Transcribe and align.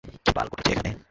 কি 0.23 0.31
বাল 0.35 0.47
ঘটেছে 0.51 0.71
এখানে? 0.73 0.91